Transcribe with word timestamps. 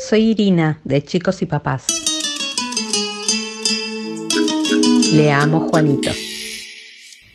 soy 0.00 0.30
Irina 0.30 0.80
de 0.84 1.04
Chicos 1.04 1.42
y 1.42 1.46
Papás. 1.46 1.86
Le 5.12 5.30
amo 5.30 5.68
Juanito. 5.68 6.10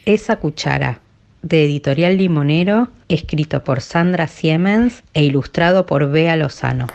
Esa 0.06 0.38
cuchara, 0.38 1.00
de 1.44 1.66
Editorial 1.66 2.18
Limonero, 2.18 2.90
escrito 3.08 3.64
por 3.64 3.82
Sandra 3.82 4.28
Siemens 4.28 5.04
e 5.14 5.24
ilustrado 5.24 5.86
por 5.86 6.10
Bea 6.10 6.36
Lozano. 6.36 6.88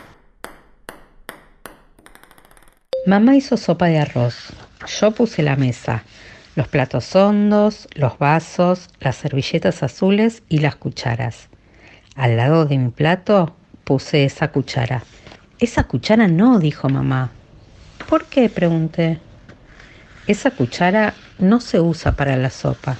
Mamá 3.05 3.35
hizo 3.35 3.55
sopa 3.55 3.87
de 3.87 3.99
arroz. 3.99 4.35
Yo 4.99 5.11
puse 5.11 5.41
la 5.41 5.55
mesa, 5.55 6.03
los 6.55 6.67
platos 6.67 7.15
hondos, 7.15 7.87
los 7.95 8.17
vasos, 8.17 8.89
las 8.99 9.15
servilletas 9.15 9.83
azules 9.83 10.43
y 10.49 10.59
las 10.59 10.75
cucharas. 10.75 11.47
Al 12.15 12.35
lado 12.35 12.65
de 12.65 12.77
mi 12.77 12.89
plato 12.89 13.55
puse 13.85 14.25
esa 14.25 14.51
cuchara. 14.51 15.03
Esa 15.61 15.83
cuchara 15.83 16.27
no, 16.27 16.57
dijo 16.57 16.89
mamá. 16.89 17.29
¿Por 18.09 18.25
qué? 18.25 18.49
pregunté. 18.49 19.19
Esa 20.25 20.49
cuchara 20.49 21.13
no 21.37 21.59
se 21.59 21.79
usa 21.79 22.13
para 22.13 22.35
la 22.35 22.49
sopa. 22.49 22.97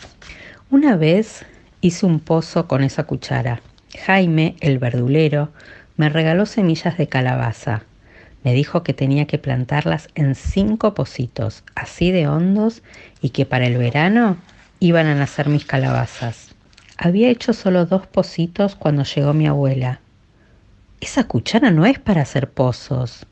Una 0.70 0.96
vez 0.96 1.44
hice 1.82 2.06
un 2.06 2.20
pozo 2.20 2.68
con 2.68 2.84
esa 2.84 3.06
cuchara. 3.06 3.62
Jaime, 4.06 4.58
el 4.60 4.78
verdulero, 4.78 5.50
me 5.98 6.10
regaló 6.10 6.46
semillas 6.46 7.00
de 7.00 7.08
calabaza. 7.08 7.82
Me 8.44 8.54
dijo 8.54 8.84
que 8.84 8.94
tenía 8.94 9.26
que 9.26 9.40
plantarlas 9.40 10.10
en 10.14 10.36
cinco 10.36 10.94
pocitos, 10.94 11.64
así 11.74 12.12
de 12.12 12.28
hondos, 12.28 12.84
y 13.24 13.32
que 13.32 13.48
para 13.48 13.66
el 13.66 13.80
verano 13.80 14.38
iban 14.80 15.08
a 15.08 15.16
nacer 15.16 15.50
mis 15.50 15.66
calabazas. 15.66 16.50
Había 16.96 17.30
hecho 17.30 17.54
solo 17.54 17.88
dos 17.88 18.06
pocitos 18.06 18.76
cuando 18.76 19.04
llegó 19.04 19.34
mi 19.34 19.48
abuela. 19.48 20.00
Esa 21.02 21.24
cuchara 21.24 21.72
no 21.72 21.88
es 21.88 21.98
para 21.98 22.22
hacer 22.22 22.52
pozos. 22.52 23.26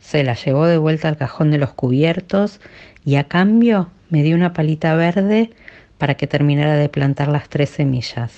Se 0.00 0.24
la 0.24 0.32
llevó 0.32 0.64
de 0.66 0.78
vuelta 0.78 1.08
al 1.08 1.18
cajón 1.18 1.50
de 1.50 1.58
los 1.58 1.74
cubiertos 1.74 2.58
y 3.04 3.16
a 3.16 3.24
cambio 3.24 3.90
me 4.08 4.22
dio 4.22 4.34
una 4.34 4.54
palita 4.54 4.94
verde 4.94 5.50
para 5.98 6.14
que 6.14 6.26
terminara 6.26 6.74
de 6.74 6.88
plantar 6.88 7.28
las 7.28 7.50
tres 7.50 7.68
semillas. 7.68 8.32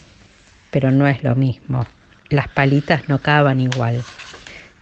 Pero 0.72 0.90
no 0.90 1.06
es 1.06 1.22
lo 1.22 1.36
mismo. 1.36 1.86
Las 2.30 2.48
palitas 2.48 3.08
no 3.08 3.20
caban 3.20 3.60
igual. 3.60 4.02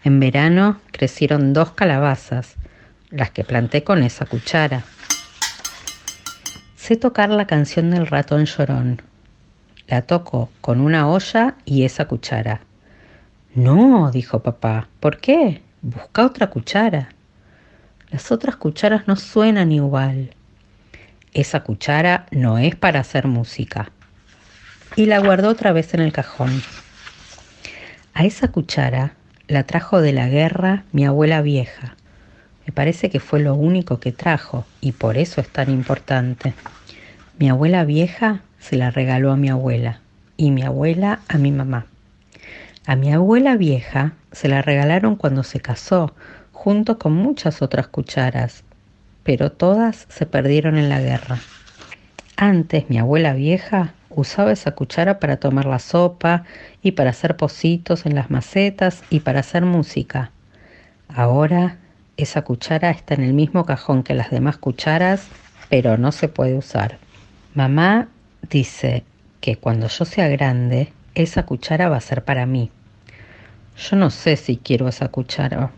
En 0.05 0.21
verano 0.21 0.81
crecieron 0.91 1.53
dos 1.53 1.73
calabazas, 1.73 2.55
las 3.11 3.31
que 3.31 3.45
planté 3.45 3.85
con 3.85 4.03
esa 4.03 4.25
cuchara. 4.25 4.85
Sé 6.77 6.97
tocar 6.97 7.29
la 7.29 7.47
canción 7.47 7.91
del 7.91 8.07
ratón 8.07 8.47
llorón. 8.47 9.03
La 9.87 10.01
toco 10.03 10.49
con 10.63 10.81
una 10.81 11.09
olla 11.09 11.57
y 11.67 11.85
esa 11.85 12.07
cuchara. 12.07 12.66
No, 13.57 14.11
dijo 14.11 14.41
papá, 14.41 14.87
¿por 15.01 15.17
qué? 15.17 15.63
Busca 15.81 16.27
otra 16.27 16.51
cuchara. 16.51 17.09
Las 18.11 18.31
otras 18.31 18.57
cucharas 18.57 19.09
no 19.09 19.17
suenan 19.17 19.73
igual. 19.73 20.35
Esa 21.33 21.61
cuchara 21.61 22.27
no 22.31 22.59
es 22.59 22.77
para 22.77 23.01
hacer 23.01 23.27
música. 23.27 23.91
Y 24.95 25.07
la 25.07 25.21
guardó 25.21 25.49
otra 25.49 25.73
vez 25.73 25.95
en 25.95 26.01
el 26.01 26.13
cajón. 26.13 26.63
A 28.13 28.27
esa 28.27 28.49
cuchara 28.49 29.15
la 29.49 29.63
trajo 29.63 30.03
de 30.03 30.13
la 30.13 30.29
guerra 30.29 30.85
mi 30.93 31.07
abuela 31.07 31.41
vieja. 31.41 31.97
Me 32.67 32.75
parece 32.75 33.09
que 33.09 33.21
fue 33.21 33.41
lo 33.41 33.55
único 33.55 34.01
que 34.01 34.13
trajo 34.13 34.67
y 34.83 34.93
por 34.93 35.17
eso 35.17 35.41
es 35.41 35.49
tan 35.49 35.71
importante. 35.71 36.53
Mi 37.39 37.49
abuela 37.49 37.87
vieja 37.87 38.43
se 38.59 38.77
la 38.77 38.91
regaló 38.91 39.33
a 39.33 39.37
mi 39.39 39.49
abuela 39.49 40.01
y 40.37 40.51
mi 40.51 40.63
abuela 40.63 41.21
a 41.29 41.39
mi 41.39 41.53
mamá. 41.53 41.87
A 42.89 42.95
mi 42.95 43.13
abuela 43.13 43.57
vieja 43.57 44.13
se 44.31 44.47
la 44.47 44.63
regalaron 44.63 45.17
cuando 45.17 45.43
se 45.43 45.59
casó, 45.59 46.15
junto 46.53 47.01
con 47.01 47.15
muchas 47.15 47.61
otras 47.61 47.89
cucharas, 47.89 48.63
pero 49.25 49.51
todas 49.51 50.07
se 50.09 50.25
perdieron 50.25 50.77
en 50.79 50.89
la 50.89 51.01
guerra. 51.01 51.41
Antes 52.37 52.89
mi 52.89 52.99
abuela 52.99 53.33
vieja 53.35 53.95
usaba 54.09 54.53
esa 54.53 54.71
cuchara 54.71 55.19
para 55.19 55.39
tomar 55.39 55.67
la 55.67 55.81
sopa 55.81 56.45
y 56.81 56.93
para 56.93 57.11
hacer 57.11 57.37
pocitos 57.37 58.07
en 58.07 58.15
las 58.15 58.31
macetas 58.31 59.03
y 59.11 59.19
para 59.19 59.41
hacer 59.41 59.65
música. 59.65 60.31
Ahora 61.09 61.79
esa 62.17 62.43
cuchara 62.43 62.91
está 62.91 63.15
en 63.15 63.25
el 63.25 63.35
mismo 63.35 63.65
cajón 63.65 64.05
que 64.05 64.15
las 64.15 64.31
demás 64.31 64.59
cucharas, 64.59 65.27
pero 65.71 65.99
no 65.99 66.13
se 66.13 66.29
puede 66.29 66.55
usar. 66.55 66.99
Mamá 67.53 68.07
dice 68.49 69.03
que 69.41 69.57
cuando 69.57 69.89
yo 69.89 70.05
sea 70.05 70.29
grande, 70.29 70.93
esa 71.17 71.47
cuchara 71.47 71.89
va 71.89 71.97
a 71.97 72.01
ser 72.01 72.23
para 72.23 72.47
mí. 72.47 72.71
Yo 73.79 73.95
no 73.97 74.09
sé 74.09 74.37
si 74.37 74.57
quiero 74.57 74.89
esa 74.89 75.09
cuchara. 75.09 75.71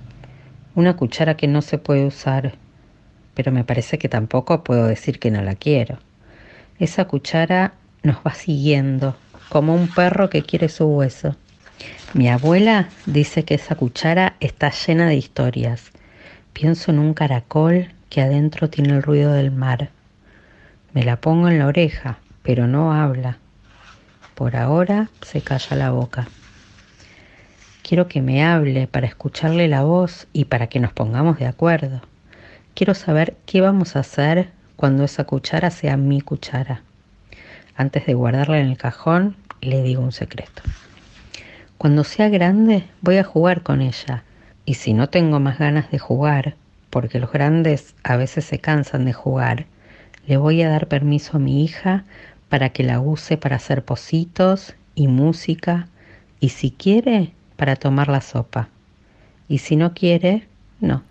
Una 0.76 0.94
cuchara 0.94 1.36
que 1.36 1.48
no 1.48 1.62
se 1.62 1.78
puede 1.78 2.06
usar, 2.06 2.54
pero 3.34 3.50
me 3.50 3.64
parece 3.64 3.98
que 3.98 4.09
tampoco 4.09 4.62
puedo 4.62 4.86
decir 4.86 5.19
que 5.19 5.32
no 5.32 5.42
la 5.42 5.56
quiero. 5.56 5.98
Esa 6.78 7.06
cuchara 7.06 7.75
nos 8.04 8.19
va 8.19 8.34
siguiendo, 8.34 9.16
como 9.48 9.75
un 9.75 9.88
perro 9.88 10.31
que 10.31 10.42
quiere 10.42 10.69
su 10.69 10.87
hueso. 10.87 11.34
Mi 12.14 12.28
abuela 12.28 12.88
dice 13.06 13.44
que 13.44 13.54
esa 13.54 13.75
cuchara 13.75 14.37
está 14.38 14.70
llena 14.70 15.08
de 15.08 15.16
historias. 15.16 15.91
Pienso 16.53 16.92
en 16.92 17.00
un 17.00 17.14
caracol 17.14 17.88
que 18.10 18.22
adentro 18.22 18.70
tiene 18.70 18.94
el 18.94 19.03
ruido 19.03 19.32
del 19.32 19.50
mar. 19.50 19.91
Me 20.92 21.03
la 21.03 21.16
pongo 21.16 21.48
en 21.48 21.58
la 21.58 21.66
oreja, 21.66 22.19
pero 22.44 22.69
no 22.69 22.92
habla. 22.92 23.38
Por 24.37 24.54
ahora 24.54 25.10
se 25.22 25.41
calla 25.41 25.76
la 25.76 25.91
boca. 25.91 26.28
Quiero 27.88 28.06
que 28.06 28.21
me 28.21 28.44
hable 28.44 28.87
para 28.87 29.06
escucharle 29.06 29.66
la 29.66 29.82
voz 29.82 30.26
y 30.34 30.44
para 30.44 30.66
que 30.66 30.78
nos 30.78 30.93
pongamos 30.93 31.38
de 31.38 31.47
acuerdo. 31.47 32.03
Quiero 32.75 32.93
saber 32.93 33.34
qué 33.47 33.62
vamos 33.62 33.97
a 33.97 34.00
hacer 34.00 34.50
cuando 34.76 35.04
esa 35.04 35.25
cuchara 35.25 35.71
sea 35.71 35.97
mi 35.97 36.21
cuchara. 36.21 36.82
Antes 37.76 38.04
de 38.04 38.12
guardarla 38.12 38.60
en 38.60 38.66
el 38.66 38.76
cajón, 38.76 39.37
le 39.62 39.82
digo 39.82 40.03
un 40.03 40.12
secreto. 40.12 40.60
Cuando 41.78 42.04
sea 42.04 42.28
grande, 42.28 42.84
voy 43.00 43.16
a 43.16 43.25
jugar 43.25 43.62
con 43.62 43.81
ella. 43.81 44.22
Y 44.66 44.75
si 44.75 44.93
no 44.93 45.09
tengo 45.09 45.41
más 45.41 45.59
ganas 45.59 45.91
de 45.91 45.99
jugar, 45.99 46.56
porque 46.91 47.19
los 47.19 47.32
grandes 47.32 47.94
a 48.03 48.19
veces 48.19 48.44
se 48.44 48.59
cansan 48.59 49.06
de 49.06 49.15
jugar, 49.15 49.65
le 50.26 50.37
voy 50.37 50.60
a 50.60 50.69
dar 50.69 50.88
permiso 50.88 51.38
a 51.38 51.41
mi 51.41 51.65
hija 51.65 52.05
para 52.50 52.69
que 52.69 52.82
la 52.82 53.00
use 53.00 53.38
para 53.38 53.56
hacer 53.56 53.82
pocitos 53.82 54.75
y 54.94 55.09
música, 55.09 55.88
y 56.38 56.50
si 56.50 56.70
quiere, 56.70 57.32
para 57.58 57.74
tomar 57.74 58.08
la 58.08 58.20
sopa. 58.20 58.69
Y 59.48 59.58
si 59.58 59.74
no 59.74 59.92
quiere, 59.92 60.46
no. 60.80 61.02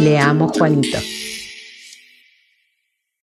Le 0.00 0.18
amo 0.18 0.48
Juanito. 0.48 0.98